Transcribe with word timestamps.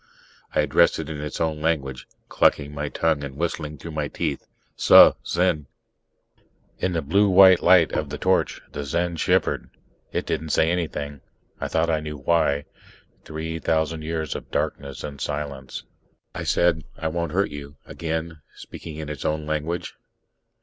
I 0.55 0.61
addressed 0.61 0.97
it 0.97 1.11
in 1.11 1.21
its 1.21 1.39
own 1.39 1.61
language, 1.61 2.07
clucking 2.27 2.73
my 2.73 2.89
tongue 2.89 3.23
and 3.23 3.37
whistling 3.37 3.77
through 3.77 3.91
my 3.91 4.07
teeth: 4.07 4.47
"Suh, 4.75 5.13
Zen" 5.23 5.67
In 6.79 6.93
the 6.93 7.03
blue 7.03 7.29
white 7.29 7.61
light 7.61 7.91
of 7.91 8.09
the 8.09 8.17
torch, 8.17 8.63
the 8.71 8.83
Zen 8.83 9.17
shivered. 9.17 9.69
It 10.11 10.25
didn't 10.25 10.49
say 10.49 10.71
anything. 10.71 11.21
I 11.59 11.67
thought 11.67 11.91
I 11.91 11.99
knew 11.99 12.17
why. 12.17 12.65
Three 13.25 13.59
thousand 13.59 14.01
years 14.01 14.33
of 14.33 14.49
darkness 14.49 15.03
and 15.03 15.21
silence... 15.21 15.83
I 16.33 16.45
said, 16.45 16.83
"I 16.97 17.07
won't 17.07 17.31
hurt 17.31 17.51
you," 17.51 17.75
again 17.85 18.41
speaking 18.55 18.95
in 18.95 19.07
its 19.07 19.23
own 19.23 19.45
language. 19.45 19.95